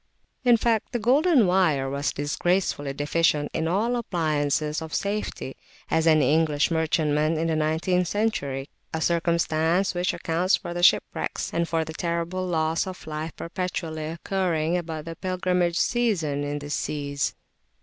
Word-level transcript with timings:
In 0.43 0.57
fact 0.57 0.93
the 0.93 0.99
"Golden 0.99 1.45
Wire" 1.45 1.87
was 1.87 2.07
as 2.07 2.13
disgracefully 2.13 2.91
deficient 2.91 3.51
in 3.53 3.67
all 3.67 3.91
the 3.93 3.99
appliances 3.99 4.81
of 4.81 4.95
safety, 4.95 5.55
as 5.91 6.07
any 6.07 6.33
English 6.33 6.71
merchantman 6.71 7.37
in 7.37 7.45
the 7.49 7.55
nineteenth 7.55 8.07
century, 8.07 8.67
a 8.95 8.99
circumstance 8.99 9.93
which 9.93 10.11
accounts 10.15 10.55
for 10.55 10.73
the 10.73 10.81
shipwrecks 10.81 11.53
and 11.53 11.69
for 11.69 11.85
the 11.85 11.93
terrible 11.93 12.47
loss 12.47 12.87
of 12.87 13.05
life 13.05 13.35
perpetually 13.35 14.05
occurring 14.07 14.75
about 14.75 15.05
the 15.05 15.15
Pilgrimage 15.17 15.79
season 15.79 16.43
in 16.43 16.57
these 16.57 16.73
seas. 16.73 17.35